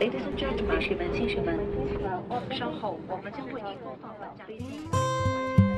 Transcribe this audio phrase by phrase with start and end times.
[0.00, 1.56] Ladies and gentlemen，士们、先生们，
[2.58, 4.44] 稍后我们将为您播放本站。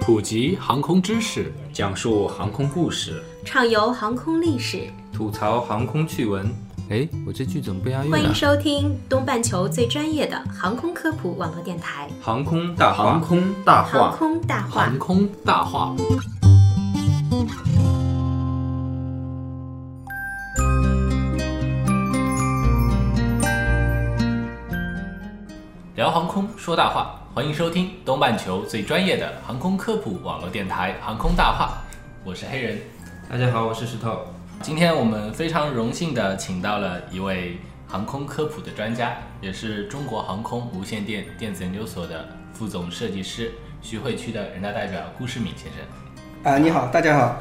[0.01, 6.51] 普及航空知识，讲述航空故事，畅游航空历史，吐槽航空趣闻。
[6.89, 8.33] 哎，我这句怎么不押韵欢迎啊？
[8.33, 14.95] 收听东半球最专业的航空科普网络电台航空大话，航空大《航话，空大话航》。
[14.99, 15.95] 空大话。
[26.09, 31.83] 聊航空说大话，欢迎收听东半球最专业的航空科普网络电台《航空大话》，
[32.25, 32.79] 我是黑人。
[33.29, 34.21] 大家好，我是石头。
[34.63, 46.51] 今天我们非常荣幸的请到了一位航空科普的专家，也是中国航空无线电电子研究所的副总设计师，徐汇区的人大代表顾世敏先生。
[46.51, 47.37] 啊，你好，大家好。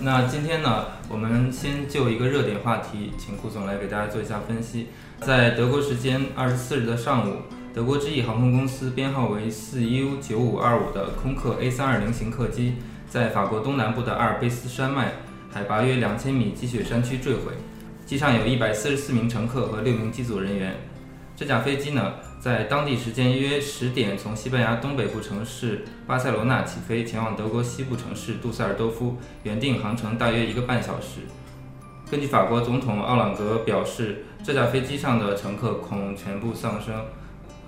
[0.00, 4.88] 那今天呢，我们先就一个热点话题，请顾总来给大家做一下分析。
[5.22, 7.36] 在德国时间二十四日的上午，
[7.74, 12.74] 德国之翼航空公司编号为四 U 九五二五的空客 A 三二零型客机，
[13.08, 15.14] 在法国东南部的阿尔卑斯山脉
[15.50, 17.52] 海拔约两千米积雪山区坠毁，
[18.04, 20.74] 机上有一百四十四名乘客和六名机组人员。
[21.34, 31.20] 这架飞机呢，在当地时间约十点从西班牙东北部城市巴塞罗那起飞，前往德国西部城市杜塞尔多夫，原定航程大约一个半小时。
[32.10, 37.02] 根据法国总统奥朗格表示，这架飞机上的乘客恐全部丧生。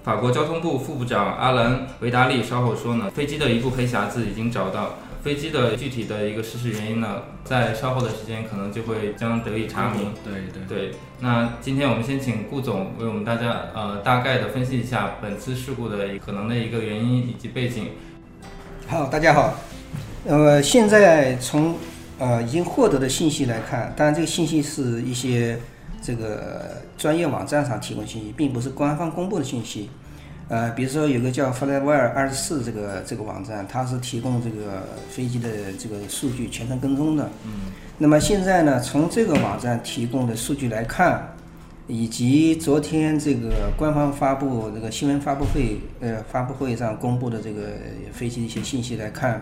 [0.05, 10.13] 法国交通部副部长阿兰·维达利稍后说呢，飞机的一部黑匣子已经找到，飞机的具体的一个失事原因呢，在稍后的时间可能就会将得以查明。
[10.23, 17.93] 对对对，那今天我们先请顾总为我们大家呃大概的分析一下本次事故的可能的一个原因以及背景。
[18.87, 19.55] 好，大家好。
[20.27, 21.77] 呃，现在从
[22.19, 25.59] 呃已经获得的信息来看，当然这个信息是一些
[26.05, 29.89] 这个专业网站上提供信息，并不是官方公布的信息。
[30.49, 35.49] 呃，比如说有个叫 Flywire 二十四这个这个网站，它是提供这个飞机的
[35.79, 37.31] 这个数据全程跟踪的。
[37.47, 37.73] 嗯。
[37.97, 41.35] 那么现在呢，从这个网站提供的数据来看，
[41.87, 47.63] 以及昨天这个官方发布这个新闻发布会呃发布会上公布的这个
[48.13, 49.41] 飞机的一些信息来看，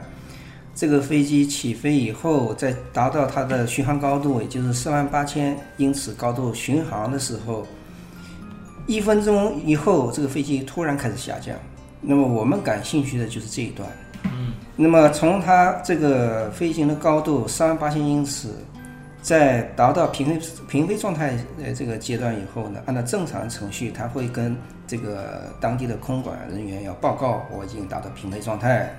[0.75, 7.67] 这个飞机起飞以后，在达到它的巡航高度，也就是四万八千英尺高度巡航的时候，
[8.87, 11.55] 一分钟以后，这个飞机突然开始下降。
[12.01, 13.89] 那么我们感兴趣的就是这一段。
[14.25, 14.55] 嗯。
[14.75, 18.49] 那么从它这个飞行的高度三万八千英尺，
[19.21, 24.57] 在达到平飞平飞状态呃这个阶段以后呢，按照正常程序，它会跟
[24.87, 28.91] 这个当地的空管人员要报告，我已经达到平飞状态。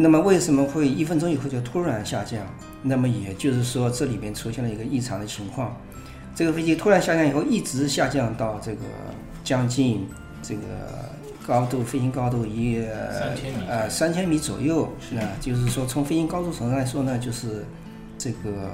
[0.00, 2.40] 那么为什么会一分钟以后就突然下降？
[2.84, 5.76] 那么也就是说，这里边出现了一个异常的情况。
[6.36, 8.82] 这个飞机突然下降以后，一直下降到这个
[9.42, 10.06] 将近
[10.40, 10.62] 这个
[11.44, 12.80] 高度，飞行高度一
[13.68, 14.88] 呃三千米左右。
[15.10, 17.66] 那就是说，从飞行高度上来说呢，就是
[18.16, 18.70] 这个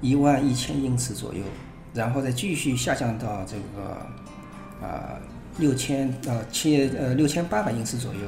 [0.00, 1.44] 一万一千英尺左右，
[1.94, 5.14] 然后再继续下降到这个啊
[5.58, 8.20] 六千呃七呃六千八百英尺左右。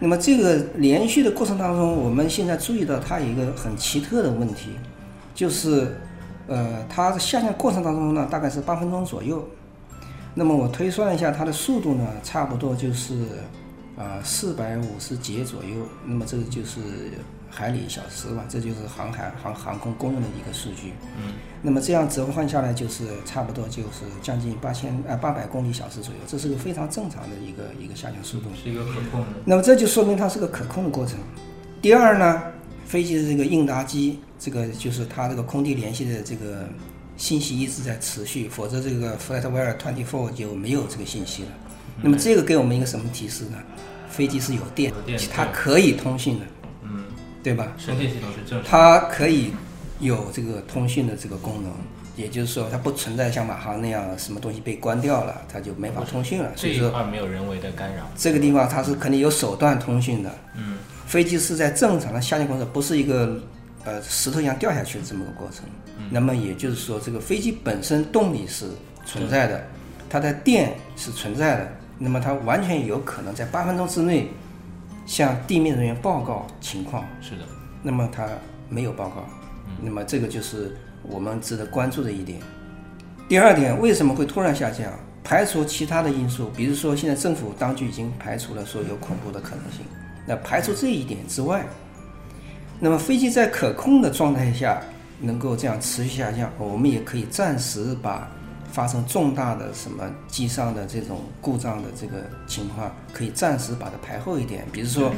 [0.00, 4.70] 那么这个连续的过程当中，我们现在注意到它有一个很奇特的问题，
[5.34, 5.96] 就是，
[6.46, 9.46] 呃，它的下降过程当中呢，大概是八分钟左右。
[10.34, 13.14] 那么我推算一下它的速度呢，差不多就是，
[13.96, 15.86] 啊四百五十节左右。
[16.04, 16.80] 那么这个就是
[17.54, 20.92] 海里小时吧，这就是航海航航空公用的一个数据。
[21.16, 21.34] 嗯。
[21.62, 28.50] 那么这样折换下来就是差不多就是将近八千啊八百公里小时左右，这是个非常正常的一个一个下降速度。
[28.60, 29.26] 是一个可控的。
[29.44, 31.16] 那么这就说明它是个可控的过程。
[31.80, 32.42] 第二呢，
[32.84, 36.68] 飞机的这个应答机，这个就是它这个空地联系的这个
[37.16, 41.48] 信息一直在持续，否则这个 FlightWire 24就没有这个信息了。
[42.02, 43.56] 那么这个给我们一个什么提示呢？
[44.10, 44.92] 飞机是有电，
[45.32, 46.53] 它可以通信的，嗯，
[47.44, 47.72] 对吧？
[47.78, 48.68] 生电系统是正常。
[48.68, 49.52] 它可以
[50.00, 51.70] 有这个通讯的这个功能，
[52.16, 56.50] 也就是说它不存在像马航那样什么东西被关掉了，它就没法通讯了。
[56.56, 58.02] 所这一以说块没有人为的干扰。
[58.16, 60.30] 这个地方它是肯定有手段通讯的。
[60.56, 63.38] 嗯，飞机是在正常的下降过程，不是一个
[63.84, 65.64] 呃石头一样掉下去的这么个过程。
[66.10, 68.66] 那么也就是说，这个飞机本身动力是
[69.06, 69.64] 存在的，
[70.10, 74.28] 它的电是存在的，那么它完全有可能在八分钟之内
[75.06, 77.04] 向地面人员报告情况。
[77.20, 77.44] 是的，
[77.82, 78.26] 那么他
[78.68, 79.24] 没有报告，
[79.82, 82.38] 那么这个就是我们值得关注的一点。
[83.28, 84.92] 第二点，为什么会突然下降？
[85.22, 89.80] 排除其他的因素，比如说现在政府当局已经排除了说有恐怖的可能性。
[90.26, 91.64] 那排除这一点之外，
[92.78, 94.82] 那么飞机在可控的状态下
[95.20, 98.30] 能够这样持续下降，我们也可以暂时把
[98.74, 102.16] 发生重大的什么机上的这种故障的这个
[102.48, 104.66] 情况，可以暂时把它排后一点。
[104.72, 105.12] 比如说，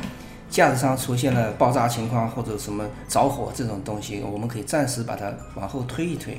[0.50, 6.38] 架子上出现了爆炸情况或者什么着火这种东西，我们可以暂时把它往后推一推。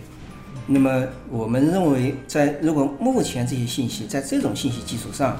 [0.67, 5.35] 那么我们认为，在如果目前这些信息在这种信息基础上，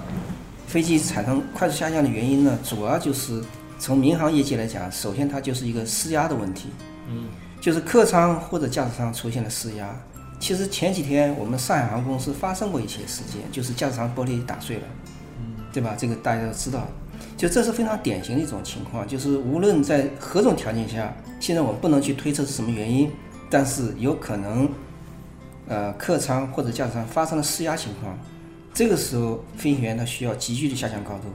[0.66, 3.40] 飞机产生快速下降的原因呢，主要就是
[3.78, 6.70] 从民航业界来讲，首先它就是一个施压的问题，
[7.08, 7.26] 嗯，
[7.62, 9.96] 就是客舱或者驾驶舱出现了施压。
[10.40, 14.84] 其实前几天我们上海航空公司发生过一些事件，就是驾驶舱玻璃打碎了，
[15.40, 15.96] 嗯，对吧？
[15.98, 16.88] 这个大家都知道，
[17.36, 23.12] 就这是非常典型的一种情况，就是无论在何种条件下，现在我们不能去推测是什么原因，
[23.50, 24.70] 但是有可能，
[25.68, 28.18] 呃，客舱或者驾驶舱发生了失压情况。
[28.74, 31.30] 这个时候，飞行员他需要急剧的下降高度，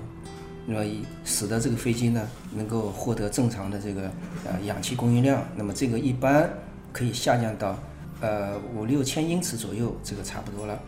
[0.65, 0.85] 那么
[1.25, 4.03] 使得这个飞机呢能够获得正常的这个
[4.47, 5.43] 呃氧气供应量。
[5.57, 6.49] 那么这个一般
[6.93, 7.77] 可以下降到
[8.23, 10.81] 呃五六千英尺左右，这个差不多了。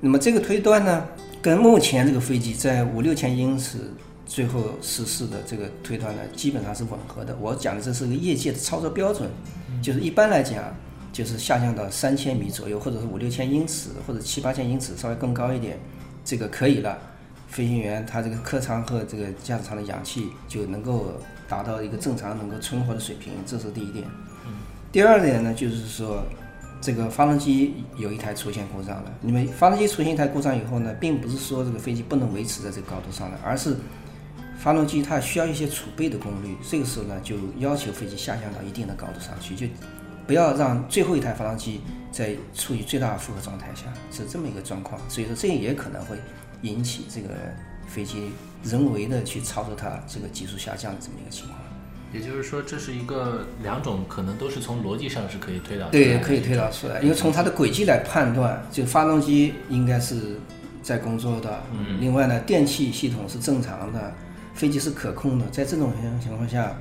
[0.00, 1.06] 那么这个推断呢，
[1.40, 3.78] 跟目前这个飞机在五六千英尺
[4.26, 7.34] 最后失事的这个推断呢，基本上是吻合的。
[7.40, 9.30] 我讲的这是个业界的操作标准，
[9.80, 10.62] 就是一般来讲。
[11.14, 15.78] 就是下降到三千米左右，或者是五六千英尺，或者七八千英尺，稍微更高一点，
[16.24, 16.98] 这个可以了。
[17.46, 21.12] 飞行员他这个客舱和这个驾驶舱的氧气就能够
[21.48, 24.04] 达到一个正常能够存活的水平，这是第一点。
[24.90, 26.24] 第二点呢，就是说
[26.84, 29.12] 这个发动机有一台出现故障了。
[29.22, 33.74] 因为发动机出现一台故障以后呢，并不是说这个飞机不能维持在这个高度上了，而是
[34.58, 36.54] 发动机它需要一些储备的功率。
[36.68, 39.66] 这个时候呢，就要求飞机下降到一定的高度上去，就。
[40.26, 44.98] 不要让最后一台发动机在处于最大负荷状态下，是这么一个状况。
[45.06, 46.16] 所以说，这也可能会
[46.62, 47.28] 引起这个
[47.86, 48.30] 飞机
[48.62, 51.58] 人为的去操作它这个急速下降的这么一个情况。
[52.14, 55.88] 也就是说，这是一个两种可能都是从逻辑上是可以推导。
[55.88, 60.38] 对，可以推导出来，因为从它的轨迹来判断，就发动机应该是
[60.82, 61.60] 在工作的。
[61.72, 62.00] 嗯。
[62.00, 64.14] 另外呢，电气系统是正常的，
[64.54, 65.44] 飞机是可控的。
[65.50, 66.74] 在这种情况下。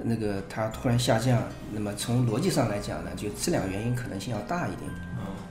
[0.00, 1.42] 那个它突然下降，
[1.72, 4.82] 那么从逻辑上来讲呢，就这两个原因可能性要大一点。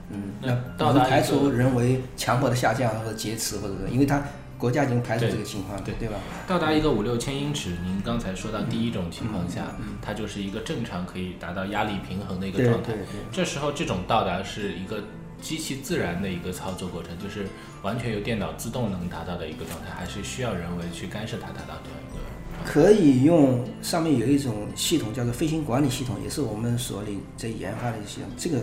[0.08, 4.22] 嗯，嗯那我们排除人为强迫的下降或者劫持，或者是因为它
[4.58, 6.16] 国家已经排除这个情况，对对吧？
[6.46, 9.66] 到达一个五六千英尺，您刚才说到第一种情况下，
[10.02, 12.92] 它就是一个正常可以达到压力平衡的一个状态。
[13.30, 15.02] 这时候这种到达是一个
[15.40, 17.46] 机器自然的一个操作过程，就是
[17.82, 22.18] 完全由电脑自动能达到的一个状态，还是需要人为去干涉它达到这样一个。
[22.64, 28.28] 可以用上面有一种系统叫做飞行管理系统，也是我们所里在研发的系统。
[28.36, 28.58] 这个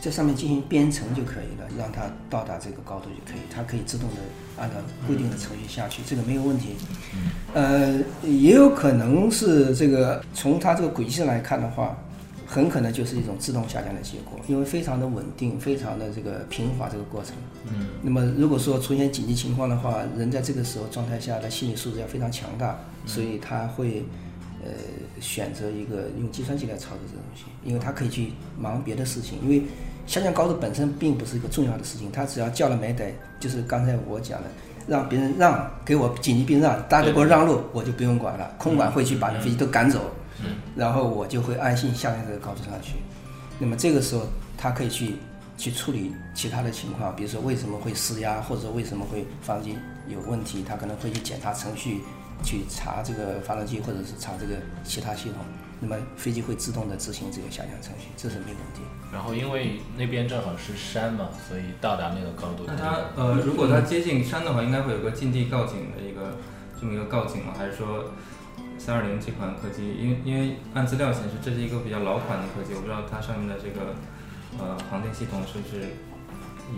[0.00, 4.16] 在上面进行编程就可以了，让它到达这个高度就可以，它可以自动的
[4.58, 4.76] 按照
[5.06, 6.76] 规定的程序下去，这个没有问题。
[7.54, 11.96] 呃，也有可能是这个从它这个轨迹上来看的话。
[12.48, 17.34] 很可能就是一种自动下降的结果，因为非常的稳定，非常的这个平滑这个过程。
[17.66, 24.04] 嗯，那么如果说出现紧急情况的话，人在这个时候状态下的心理素质要非常强大，所以他会
[24.64, 24.70] 呃
[25.20, 29.38] 选择一个用计算机来操作这个东西，因为他可以去忙别的事情。
[29.42, 29.62] 因为
[30.06, 34.48] 下降高度本身并不是一个重要的事情，他只要叫了没得，就是刚才我讲的，
[34.86, 40.10] 让别人让给我紧急避让，大家给我让路，我就不用管了，空管会去把那飞机都赶走。
[40.76, 42.96] 然后我就会安心下降这个高度上去。
[43.58, 44.26] 那么这个时候，
[44.58, 45.14] 他可以去
[45.56, 49.74] 去处理其他的情况，比如说为什么会失压，或者为什么会发动机
[50.08, 52.02] 有问题，他可能会去检查程序，
[52.42, 55.38] 去查这个发动机，或者是查这个其他系统。
[55.78, 58.80] 那么飞机会自动的执行这个下降程序，这是没问题。
[59.12, 62.64] 然后因为那边正好是山嘛，所以到达那个高度。
[62.66, 66.38] 那它呃，如果它接近山的话，应该会有个近地告警的一个
[66.80, 67.52] 这么一个告警吗？
[67.56, 68.04] 还是说？
[68.78, 73.94] 三二零这款客机，因为因为按资料显示，这是一个比较老款的客机，我不知道它上面的这个
[74.58, 75.88] 呃航天系统是不是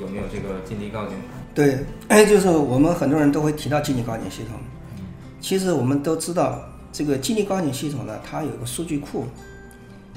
[0.00, 1.16] 有没有这个近地告警？
[1.52, 1.84] 对，
[2.24, 4.60] 就是我们很多人都会提到近地告警系统。
[5.40, 6.60] 其实我们都知道，
[6.92, 9.26] 这个近地告警系统呢，它有个数据库，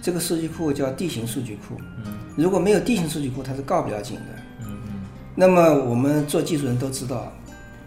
[0.01, 1.79] 这个数据库叫地形数据库。
[2.05, 2.17] 嗯。
[2.35, 4.25] 如果没有地形数据库，它是告不了警的。
[4.61, 4.93] 嗯嗯。
[5.35, 7.31] 那么我们做技术人都知道，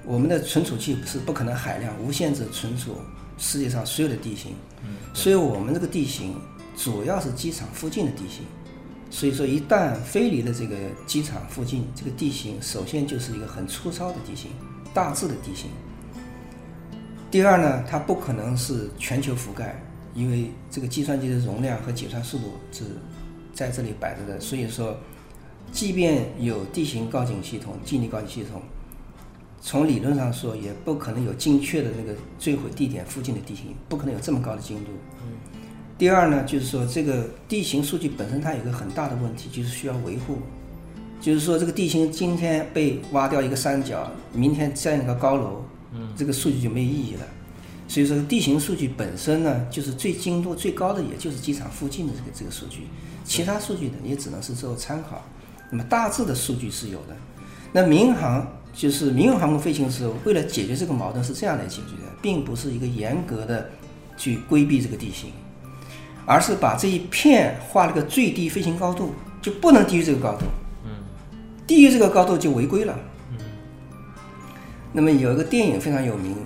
[0.04, 2.96] 我们的存储器是不可能海量无限制存储。
[3.36, 4.52] 世界上所有的地形，
[5.12, 6.36] 所以我们这个地形
[6.76, 8.44] 主要是机场附近的地形。
[9.10, 14.52] 所以说，一旦飞离了这个机场附近，这个地形首先就是一个很粗糙的地形，
[14.94, 15.68] 大致的地形。
[17.34, 19.74] 第二呢，它不可能是全球覆盖，
[20.14, 22.84] 因为这个计算机的容量和计算速度是
[23.52, 24.38] 在这里摆着的。
[24.38, 24.96] 所以说，
[25.72, 28.62] 即便有地形告警系统、近地告警系统。
[29.60, 34.92] 从理论上说，也不可能有精确的那个坠毁地点附近的地形，不可能有这么高的精度。
[35.98, 40.38] 第二呢，就是说这个地形数据本身它有个很大的问题，就是需要维护。
[41.20, 45.64] 就是说这个地形今天被挖掉一个山脚，明天建一个高楼，
[45.94, 47.26] 嗯，这个数据就没有意义了。
[47.86, 52.88] 所以说地形数据本身呢，就是最精度最高的，也就是机场附近的这个这个数据，
[53.24, 55.22] 其他数据呢也只能是做参考。
[55.70, 57.16] 那么大致的数据是有的。
[57.72, 63.68] 那民航就是民用航空飞行的时候，为了解决这个矛盾是这样来解决的，并不是一个严格的
[64.16, 65.30] 去规避这个地形，
[66.24, 70.46] 而是把这一片画了个最低飞行高度，就不能低于这个高度。
[70.84, 70.90] 嗯，
[71.66, 72.98] 低于这个高度就违规了。
[74.94, 74.96] 嗯。
[74.96, 76.36] 那么有一个电影非常有名，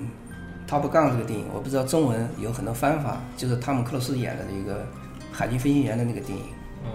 [0.68, 4.86] 《Top Gun》这个电影，我不知道中文有很多翻法，就是汤姆克鲁斯演的一个
[5.30, 6.44] 海军飞行员的那个电影。
[6.84, 6.90] 嗯。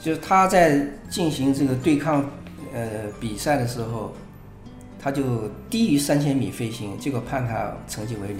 [0.00, 2.24] 就是他在进行这个对抗
[2.72, 2.88] 呃
[3.20, 4.12] 比赛的时候，
[4.98, 8.38] 他就低于三千米飞行，结果判他成绩为零。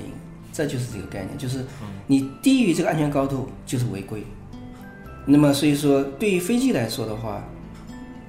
[0.53, 1.63] 这就是这个概念，就是
[2.07, 4.25] 你低于这个安全高度就是违规。
[5.27, 7.45] 那么所以说，对于飞机来说的话，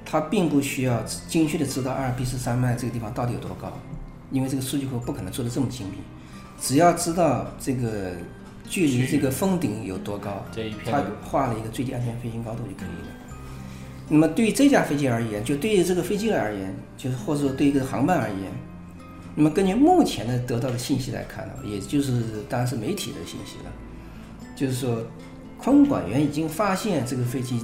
[0.03, 3.72] 它并不需要精确的知道阿尔卑斯山脉这个地方到底有多高，
[4.31, 5.98] 因为这个数据库不可能做的这么精密。
[6.60, 8.13] 只要知道这个
[8.67, 10.43] 距离这个峰顶有多高，
[10.86, 13.13] 它画了一个最低安全飞行高度就可以了。
[14.10, 18.51] 那么对于这架飞机而言，就对于这个飞机而言，就是或者说对于这个航班而言。
[19.36, 23.72] 那么根据目前的得到的信息来看呢，也就是当然是媒体的信息了，
[24.55, 25.05] 就是说
[25.60, 27.63] 空管员已经发现这个飞机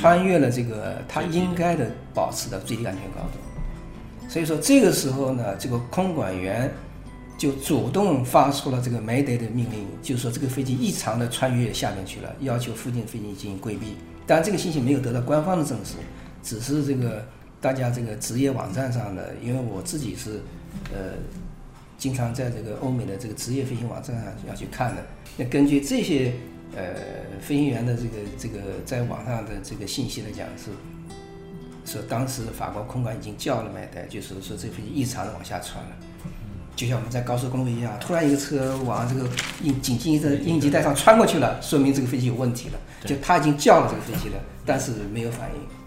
[0.00, 3.38] 穿越了这个它应该的保持的最低安全高度，
[4.30, 6.72] 所以说这个时候呢，这个空管员
[7.36, 13.96] 就主动发出了这个没得的命令，就是说这个飞机异常的穿越下面去了，要求附近飞机进行规避。
[14.26, 15.94] 当然这个信息没有得到官方的证实，
[16.42, 17.26] 只是这个
[17.60, 20.40] 大家这个职业网站上的，因为我自己是。
[20.94, 21.14] 呃，
[21.98, 25.04] 经常在这个欧美的这个职业飞行网站上要去看的。
[25.36, 26.32] 那根据这些
[26.76, 26.94] 呃
[27.40, 28.08] 飞行员的这个
[28.38, 30.70] 这个在网上的这个信息来讲，是
[31.84, 35.90] 说当时法国空管已经叫了麦代，就是说这飞机异常的往下窜了，
[36.76, 39.28] 就像我们在高速公路一样，突然一个车往这个
[39.62, 42.78] 应紧急的应急带上穿过去了，说明这个飞机有问题了。
[43.04, 45.79] 就他已经叫了这个飞机了，但是没有反应。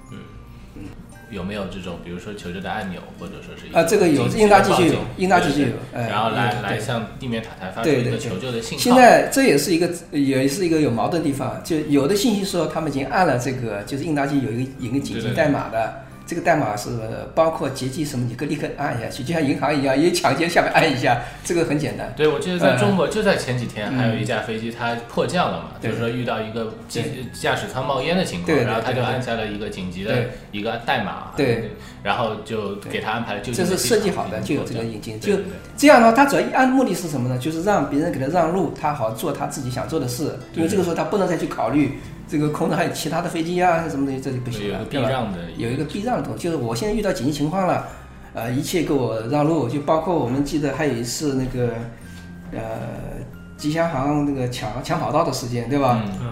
[1.34, 8.84] 有没有这种，比如说求救的按钮，或者说是啊，这个有，应答机就有，应答机就有，然后来来向地面塔台发出一个求救的信号。
[8.84, 16.04] 现在这也是一个，也是一个有矛盾地方，就有的信息说他们已经按了这个，就是应答机有一个有一个紧急代码的。
[16.34, 16.90] 这个代码是
[17.36, 22.12] 包括劫机什么，你可立刻按下去，就像银行一样，一抢劫下面按一下，这个很简单。
[22.18, 30.12] 对，我记得在中国就在前几天，还有一架飞机它迫降了嘛，就是说遇到一个驾驾驶舱冒烟的情况，然后他就按下了一个紧急的
[30.52, 31.70] 一个代码，对，
[32.02, 35.34] 然后就给他安排了救这是设计好的，就有这个引擎，就
[35.78, 37.38] 这样的话，他主要按目的是什么呢？
[37.38, 42.00] 就是让别人给他让路，他好做他自己想做的事，因为这个时候他不能再去考虑。
[42.27, 44.80] 这个空中还有其他的飞机啊，什么东西，这就不行了？
[45.58, 47.86] 有一个避让的东西，就是我现在遇到紧急情况了，
[48.34, 51.74] 呃，一切给我让路，就包括我们记得还有一次那个，
[52.51, 52.60] 呃，
[53.58, 56.01] 吉祥航那个抢抢跑道的事件，对吧？
[56.20, 56.30] 嗯。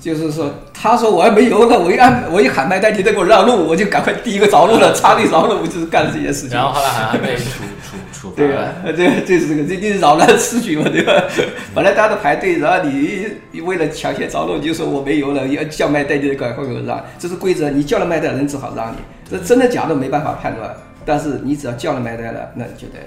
[0.00, 6.56] 就是说，他说我还没油呢，我一按， 我一喊麦代，替再给我让路，我就赶快第一个着陆了，插队着陆，就是干了这件事情。
[6.56, 7.64] 然后后来还还被处
[8.12, 8.36] 处处罚。
[8.36, 8.74] 对吧？
[8.96, 11.12] 这这是这个，这就是扰乱秩序嘛，对吧？
[11.74, 17.70] 本来大家都排队，然后你为了抢先着陆，你就说我没油了，要叫卖代，你赶快给我让，这是规则。
[17.70, 18.96] 你叫了麦代，人只好让你。
[19.30, 20.74] 这真的假的没办法判断，
[21.04, 22.98] 但是你只要叫了麦代了，那就得，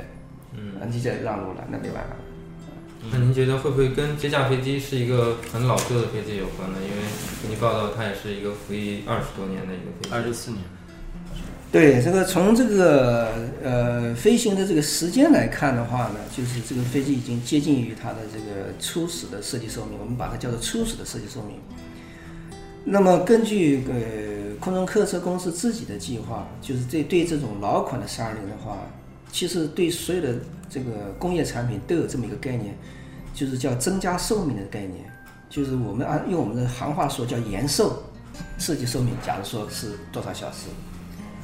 [0.56, 2.16] 嗯，你就得让路了，那没办法。
[3.12, 6.78] 那您觉得会不会跟这架飞机是一个很老旧的飞机有关呢？
[6.84, 7.02] 因为
[7.42, 10.10] 根据报道，它也是一个服役二十多年的一个飞机。
[10.14, 10.62] 二十四年。
[11.72, 13.32] 对，这个从这个
[13.64, 21.56] 呃飞行的这个时间来看的话呢，就是这个飞机已经接近于它的这个初始的设计寿命，我们把它叫做初始的设计寿命。
[22.84, 28.78] 那么根据呃空中客车公司自己的计划，就是对对这种老款的三二零的话。
[29.34, 30.36] 其实对所有的
[30.70, 32.78] 这个工业产品都有这么一个概念，
[33.34, 35.06] 就是叫增加寿命的概念，
[35.50, 38.04] 就是我们按用我们的行话说叫延寿，
[38.58, 40.68] 设计寿命，假如说是多少小时，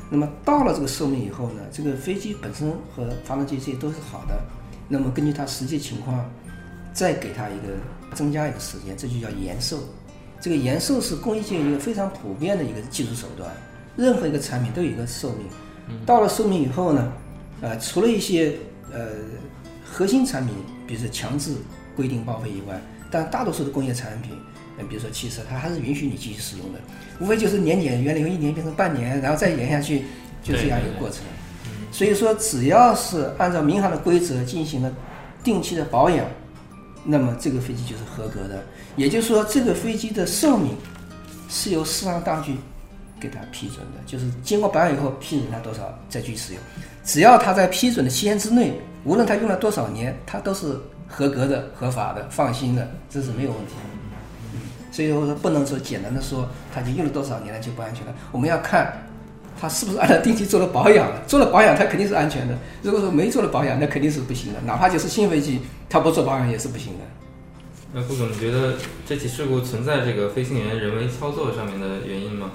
[0.09, 4.39] 那么到了这个寿命以后呢，这个飞机本身和发动机这些都是好的，
[4.87, 6.25] 那么根据它实际情况，
[6.93, 7.73] 再给它一个
[8.15, 9.79] 增加一个时间，这就叫延寿。
[10.39, 13.51] 这个延寿是工业界一个非常普遍的一个技术手段，
[13.95, 15.47] 任何一个产品都有一个寿命，
[16.05, 17.11] 到了寿命以后呢？
[17.59, 18.55] 呃，除了一些
[18.93, 19.07] 呃
[19.83, 20.53] 核心产品，
[20.85, 21.55] 比如说强制
[21.95, 24.37] 规定报废以外，但大多数的工业产品，
[24.77, 26.79] 嗯，比如说汽车，它还是允许你继续使用的，
[27.19, 30.05] 无非就是年检，原来由一年变成半年，然后再延下去，
[30.43, 31.19] 就这样一个过程。
[31.91, 34.93] 所以说，只要是按照民航的规则进行了
[35.43, 36.25] 定期的保养，
[37.03, 38.63] 那么这个飞机就是合格的。
[38.95, 40.75] 也就是说，这个飞机的寿命
[41.49, 42.55] 是由市场当局
[43.19, 46.61] 给它批准的，就是经过保养以后批准它多少再去使用，
[47.03, 54.06] 只要它在批准的期限之内，无论它用了多少年，它都是合格的、合法的、放心的，这是没有问题的。
[54.97, 59.07] 所以说不能说简单的说它就用了多少年了就不安全了，我们要看
[59.61, 62.57] 它是不是按照定期做了保养了，做了保养它肯定是安全的。
[62.81, 67.05] 如果说没做了保养，那肯定是不行的，哪怕就是新飞机，它不做保养也是不行的。
[67.93, 68.73] 那顾总，你觉得
[69.05, 72.49] 这起事故存在这个飞行员人为操作上面的原因吗？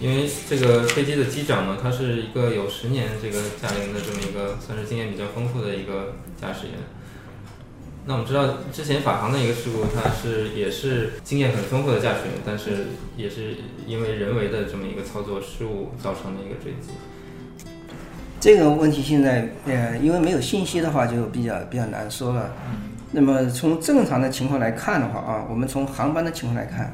[0.00, 6.76] 因为这个飞机的机长呢，他是一个有十年这个驾龄的这么一个，算是经验比较丰富的一个驾驶员。
[8.10, 13.54] 那我们知道之前法航的一个事故，它是也是经验很丰富的驾驶员，但是也是
[13.86, 16.90] 因为人为的这么一个操作失误造成的一个坠机。
[18.40, 22.52] 这个问题现在呃，因为没有信息的话，就比较比较难说了。
[23.12, 26.92] 那么从正常的情况来看的话啊，我们从航班的情况来看，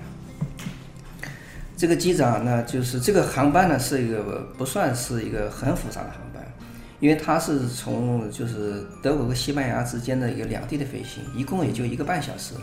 [1.79, 6.45] 这个机长呢，就是这个航班呢是一个不算是一个很复杂的航班，
[7.01, 12.55] 因为它是从就是德国和西班牙之间的一个两地的飞行，一共也就一个半小时，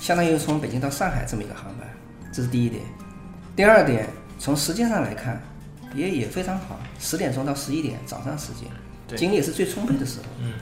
[0.00, 1.88] 相当于从北京到上海这么一个航班，
[2.32, 2.82] 这是第一点。
[3.54, 4.08] 第二点，
[4.38, 5.40] 从时间上来看，
[5.94, 10.24] 也也非常好，十点钟到十一点早上时间，精力也是最充沛的时候。
[10.40, 10.52] 嗯。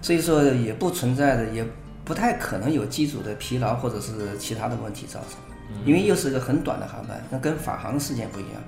[0.00, 1.66] 所以说也不存在的，也
[2.04, 5.40] 不太可能有机组的疲劳或者是其他的问题造成，
[5.84, 8.62] 因为又是个很短的航班，那跟法航时间不一样。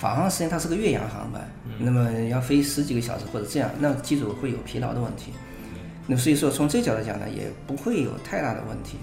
[0.00, 5.32] 法航时间它是个越洋航班，那么要飞十几个小时或者这样，那机组会有疲劳的问题。
[6.06, 8.96] 那所以说从这角度讲呢，也不会有太大的问题。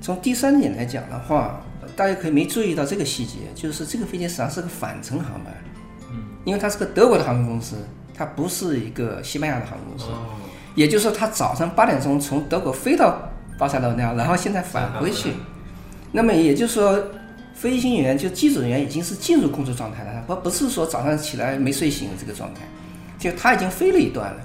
[0.00, 1.60] 从第三点来讲的话，
[1.94, 5.54] 大家可以没注意到这个细节，就是这个飞机实际上是个返程航班，
[6.44, 7.76] 因为它是个德国的航空公司，
[8.14, 10.06] 它不是一个西班牙的航空公司。
[10.74, 15.34] 也就是说，它早上八点钟从德国飞到巴塞罗那，然后现在返回去。
[16.10, 17.00] 那么也就是说，
[17.54, 22.60] 飞行员就机组人员已经是进入工作状态了，不不是说早上起来没睡醒这个状态，
[23.18, 24.40] 就他已经飞了一段了。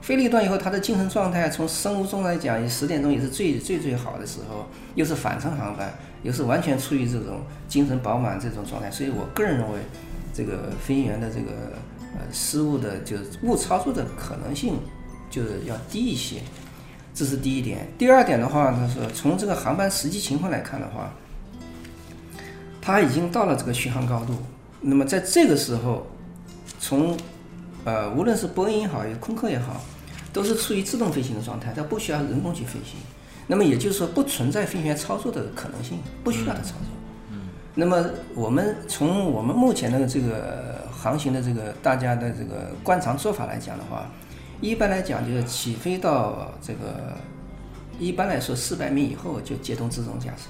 [0.00, 8.90] 飞了一段以后，他的精神状态从生物钟来讲，十点钟也是最最最好的时候，又是返程航班，又是完全处于这种精神饱满这种状态。
[8.90, 9.78] 所以我个人认为，
[10.32, 11.52] 这个飞行员的这个
[12.14, 14.74] 呃失误的就是误操作的可能性。
[15.30, 16.38] 就是要低一些，
[17.14, 17.86] 这是第一点。
[17.96, 21.14] 第二点的话，就是从这个航班实际情况来看的话，
[22.80, 24.34] 它已经到了这个巡航高度。
[24.80, 26.06] 那么在这个时候，
[26.78, 27.16] 从
[27.84, 29.82] 呃无论是波音也好，也空客也好，
[30.32, 32.98] 都是处于自动飞行的状态，它不需要人工去飞行。
[33.46, 36.86] 那么也就是说，不存在飞行员操作的可能性，不需要他操作。
[37.30, 37.48] 嗯。
[37.74, 44.08] 那么我们从我们目前的这个航行的这个大家的这个惯常做法来讲的话，
[44.60, 47.16] 一般来讲，就是起飞到这个，
[47.98, 50.44] 一般来说四百米以后就接通自动驾驶。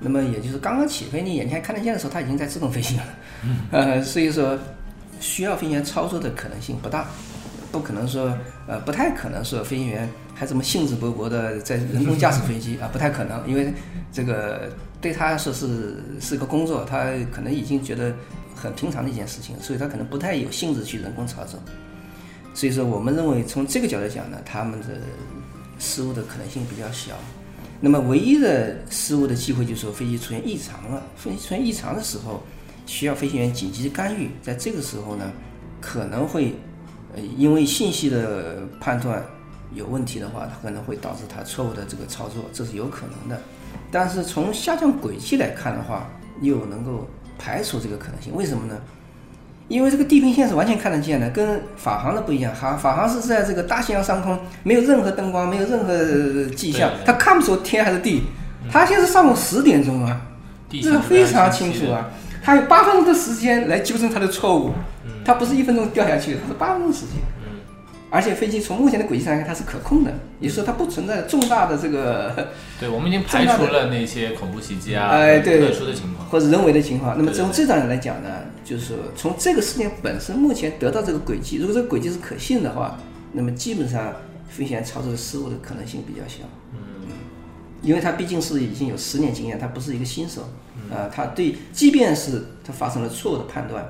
[0.00, 3.02] 那么也就是刚刚起飞，你眼前看得见的时候，它已经在自动飞行了。
[3.72, 4.56] 呃，所以说
[5.20, 7.06] 需要飞行员操作的可能性不大，
[7.72, 8.32] 不可能说
[8.66, 13.72] 呃不太可能说飞行员还这么兴致勃勃的在人工驾驶飞机 啊，不太可能，因为
[14.12, 18.14] 这个对他说是是个工作，他可能已经觉得
[18.54, 21.58] 很平常的一件事情，所以他可能不太有兴致去人工操作。
[22.54, 24.86] 所以说，我们认为从这个角度讲呢，他们的
[25.78, 27.14] 失误的可能性比较小。
[27.80, 31.02] 那么，唯一的失误的机会就是说飞机出现异常了。
[31.16, 32.42] 飞机出现异常的时候，
[32.86, 34.30] 需要飞行员紧急干预。
[34.42, 35.30] 在这个时候呢，
[35.80, 36.54] 可能会
[37.14, 39.24] 呃因为信息的判断
[39.72, 43.40] 有问题的话，它可能会导致他错误的这个操作，这是有可能的。
[43.92, 46.10] 但是从下降轨迹来看的话，
[46.40, 48.34] 又能够排除这个可能性。
[48.34, 48.76] 为什么呢？
[49.68, 52.54] 因为这个地平线是完全看得见的，跟法航的不一样。
[52.54, 58.22] 哈，法航是在这个大西洋上空，没有任何灯光，没有任何迹象，它看不出天还是地。
[58.70, 60.20] 它现在是上午十点钟啊，
[60.82, 62.08] 这个非常清楚啊。
[62.42, 64.72] 它有八分钟的时间来纠正它的错误，
[65.24, 67.16] 它不是一分钟掉下去，它是八分钟时间。
[68.10, 72.48] 而且飞机从目前的轨迹上看，它是可控的，也就是说它不存在重大的这个。
[72.80, 77.16] 对，我们已经 排除了那些恐怖袭击啊，哎，对，特殊的情况或者人为的情况。
[77.18, 78.28] 那么从这张来讲呢，
[78.64, 82.98] 就是说从这个事件本身目前得到这个轨迹，如果这个轨迹是可信的话，
[83.32, 84.12] 那么基本上
[84.48, 86.44] 飞行员操作失误的可能性比较小。
[86.72, 87.08] 嗯，
[87.82, 90.48] 因为他毕竟是已经有十年经验，他不是一个新手。
[90.90, 93.84] 啊，他对，即便是他发生了错误的判断。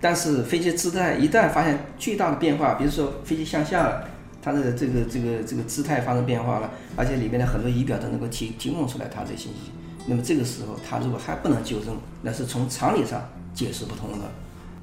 [0.00, 4.08] 但是飞机姿态一旦发现巨大的变化，比如说飞机向下了，
[4.40, 9.70] 它的这个这个这个姿态发生变化了，而且里面的很多仪表都能够提提供出来它这信息，
[10.06, 14.24] 那么这个时候它如果还不能纠正，那是从常理上解释不通的，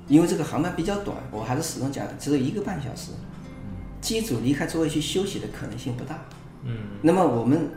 [0.08, 3.12] 因为这个航班比较短，我还是始终讲的，只有一个半小时，
[4.00, 6.20] 机组离开座位去休息的可能性不大。
[6.64, 7.72] 嗯，那么我们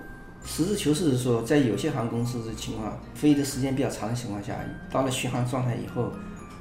[0.45, 4.55] 实事求是的说，在有些航空公司的情况，飞的时间比较长的情况下，
[4.91, 6.13] 到了巡航状态以后，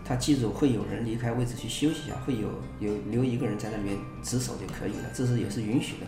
[0.09, 6.07] 它机组会有人离开位置去休息一下，会有有留一个人在那边值守就可以了，这是也是允许的。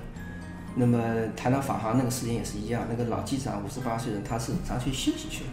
[0.74, 1.00] 那么
[1.38, 5.52] 谈到法航那个时间也是一样，那个老机长五十八岁人，他是他去休息去了，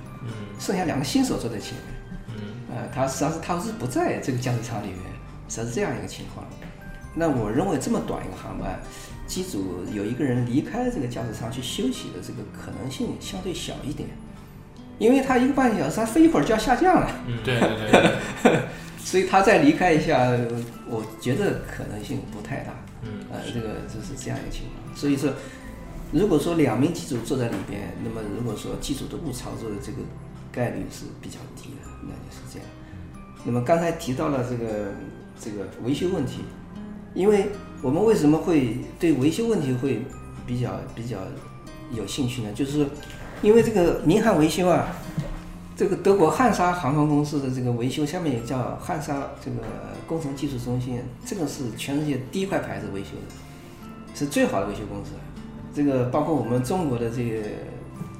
[0.59, 5.01] 剩下两个新手坐在前面，呃，他实际上是他是不在这个驾驶舱里面，
[5.47, 6.47] 实际上是这样一个情况。
[7.15, 8.81] 那我认为这么短一个航班，
[9.27, 14.09] 机组有一个人离开这个驾驶舱去休息的这个可能性相对小一点，
[14.99, 17.11] 因为他一个半小时，他飞一会儿就要下降了，
[17.45, 18.61] 对对对对，
[18.99, 20.31] 所以他再离开一下，
[20.89, 22.75] 我觉得可能性不太大。
[23.03, 24.97] 嗯，呃，这个就是这样一个情况。
[24.97, 25.33] 所以说，
[26.11, 29.99] 如果说两名机组坐在里边，那么如果说机组的误操作的这个
[30.51, 32.69] 概率是比较低的，那就是这样。
[33.45, 34.93] 那么刚才提到了这个
[35.41, 36.41] 这个维修问题，
[37.15, 37.51] 因为
[37.83, 40.03] 我们为什么会对维修问题会
[40.45, 41.19] 比较比较
[41.93, 42.51] 有兴趣呢？
[42.53, 42.87] 就是说，
[43.42, 44.88] 因为这个民航维修啊，
[45.77, 49.57] 这个德国汉莎航空公司的这个维修，下面也叫汉莎这个
[50.07, 55.12] 工程技术中心，这个是全世界第一块牌子维修的，是最好的维修公司。
[55.74, 57.42] 这个包括我们中国的这个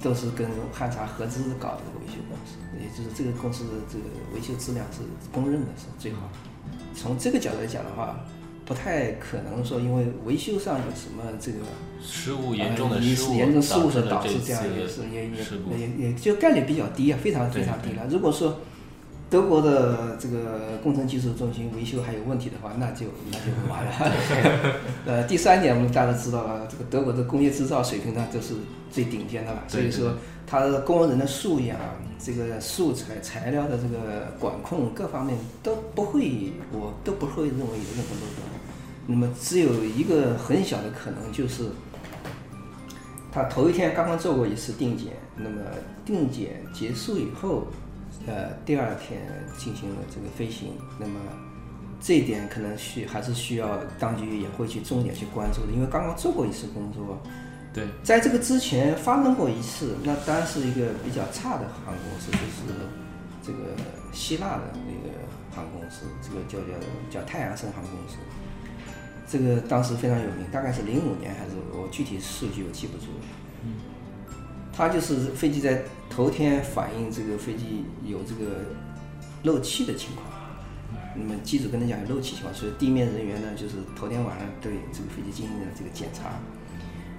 [0.01, 4.05] 都是跟汉莎合资搞的维修公司，也就是这个公司的这个
[4.35, 5.01] 维修质量是
[5.33, 6.79] 公认的是最好的。
[6.95, 8.21] 从这个角度来讲的话，
[8.69, 11.61] 不太可能说因为维修上有什么这个
[12.03, 15.89] 失误严重的呃失误，严重失误所导导致这样也次是也也。
[15.89, 18.07] 也也就概率比较低啊，非常非常低了。
[18.11, 18.61] 如果说
[19.31, 23.93] 德国的这个工程技术中心维修还有问题的话，那就那就完了。
[25.07, 28.53] 呃，第三点我们大家知道了，这个德国的工业制造水平呢，都是
[28.91, 29.65] 最顶尖的了。
[29.67, 30.13] 所以说，
[30.47, 31.79] 它的工人的素养、
[32.19, 38.58] 这个素材、材料的这个管控各方面都不会，我都不会认为有任何漏洞。
[39.09, 41.69] 那么只有一个很小的可能就是。
[43.31, 45.61] 他头一天刚刚做过一次定检，那么
[46.05, 47.67] 定检结束以后，
[48.27, 49.21] 呃，第二天
[49.59, 51.21] 进行了这个飞行，那么
[52.01, 57.21] 这一点可能需还是需要当局也会去重点去关注的，因为刚刚做过一次工作，
[57.75, 62.73] 对，在这个之前发生过一次，那当然是一个比较差的航空公司，就是
[63.43, 63.77] 这个
[64.11, 65.15] 希腊的那个
[65.55, 68.17] 航空公司，这个叫叫叫太阳神航空公司。
[69.31, 73.25] 这个当时非常有名，大概是零五年还是我具体数据我记不住了。
[74.73, 78.63] 他就是飞机在头天反映这个飞机有这个
[79.43, 80.25] 漏气的情况，
[81.17, 86.31] 那么机组跟他讲有漏气情况，所以地面人员呢就是头天晚上对这个飞机进行了这个检查。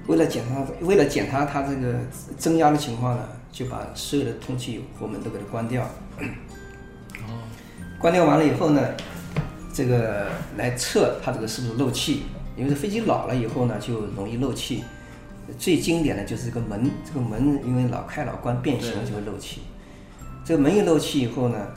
[0.08, 2.00] 为了检查，为了检查它这个
[2.38, 5.88] 增压的情况呢，就把所有的通气活门都给它关掉。
[8.00, 8.82] 关掉完了以后呢，
[9.74, 10.28] 这个
[10.58, 12.24] 来测它这个是不是漏气，
[12.58, 14.84] 因为这飞机老了以后呢，就容易漏气。
[15.58, 19.62] 最经典的就是这个门，这个门因为老开老关变形就会漏气。
[20.46, 21.68] 这个门一漏气以后呢，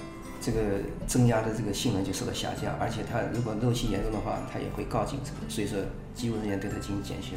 [0.40, 0.58] 这个
[1.06, 5.48] 增压的这个性能就受到下降，而且它如果漏气严重的话，它也会告警什么的。
[5.48, 5.78] 所以说，
[6.14, 7.30] 机务人员对它进行检修。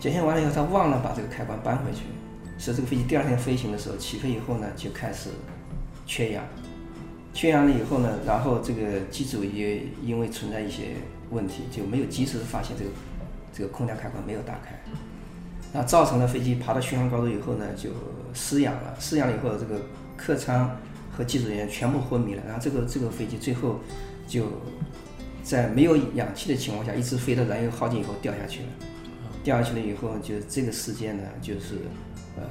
[0.00, 2.00] 检修完了以后，他忘了把这个开关搬回去，
[2.58, 5.30] 所以这个飞机第二天飞行的时候，起飞以后呢，就开始
[6.04, 6.44] 缺氧。
[7.34, 10.96] 缺氧了以后呢，然后这个机组也因为存在一些
[11.30, 12.90] 问题，就没有及时发现这个
[13.52, 14.78] 这个空调开关没有打开，
[15.72, 17.90] 那造成了飞机爬到巡航高度以后呢，就
[18.34, 18.94] 失氧了。
[19.00, 19.80] 失氧了以后，这个
[20.16, 20.78] 客舱
[21.10, 22.42] 和机组人员全部昏迷了。
[22.46, 23.80] 然后这个这个飞机最后
[24.26, 24.46] 就
[25.42, 28.66] 在没有氧气的情况下，一直飞到燃油耗尽以后掉下去了。
[29.42, 31.76] 掉下去了以后，就这个事件呢，就是
[32.36, 32.42] 呃，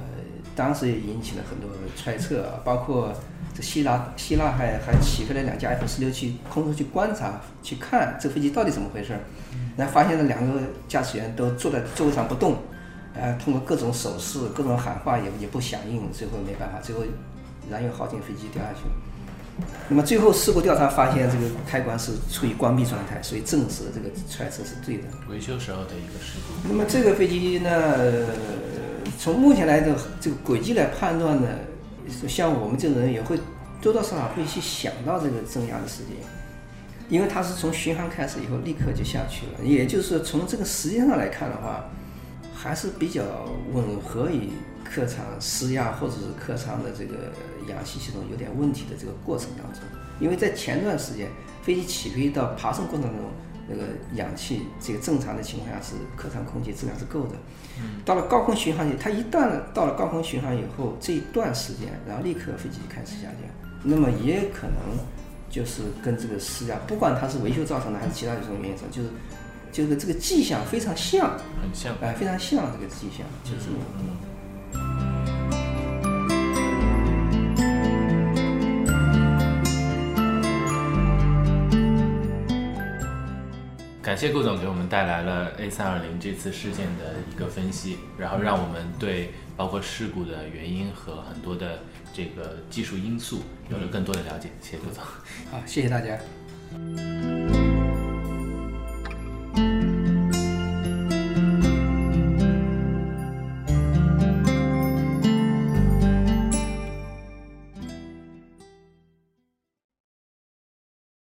[0.54, 3.14] 当时也引起了很多揣测，包括
[3.54, 9.20] 这希腊希腊还还起飞了两架 F 十六去空中去观察去看这飞机到底怎么回事儿，
[9.76, 12.56] 然后发现了两个驾驶员都坐在座位上不动，
[13.14, 17.02] 呃，通过各种手势、各种喊话也也不响应，最后没办法，最后
[17.70, 18.94] 燃油耗尽，飞机掉下去了。
[19.90, 25.04] 那么最后事故调查发现，这个开关是处于关闭状态，所以证实了这个揣测是对的。
[25.28, 26.66] 维修时候的一个事故。
[26.66, 28.26] 那么这个飞机呢，呃
[29.18, 31.46] 从目前来的这个轨迹来判断呢，
[32.28, 33.38] 像我们这种人也会
[33.80, 36.16] 多多少少会去想到这个增压的时间，
[37.08, 41.84] 因为它是从巡航开始以后立刻就下去了，也就是从这个时间上来看的话，
[42.54, 43.22] 还是比较
[43.72, 44.50] 吻合于
[44.84, 47.32] 客舱失压或者是客舱的这个
[47.68, 49.82] 氧气系统有点问题的这个过程当中，
[50.20, 51.28] 因为在前段时间
[51.62, 53.24] 飞机起飞到爬升过程当中，
[53.68, 53.82] 那个
[54.14, 57.36] 氧气这个正常的情况下是客舱空气质量是够的。
[58.04, 63.48] 到了高空巡航，它一旦到了高空巡航以后，这一段时间，然后立刻飞机就开始下降，
[63.82, 64.76] 那么也可能
[65.50, 69.08] 就是跟这个失压，不管它是维修造成的还是其他有什么原因造成，就是
[69.72, 71.96] 就是这个迹象非常像，很像。
[72.02, 73.78] 哎、非常像这个迹象，就是这么。
[73.98, 74.16] 嗯，
[84.12, 91.78] 感谢顾总给我们带来了 A 三二零这次事件的一个分析，然后让我们对包括事故的原因和很多的
[92.12, 94.50] 这个技术因素有了更多的了解。
[94.60, 95.02] 谢谢顾总。
[95.50, 96.18] 好，谢谢大家。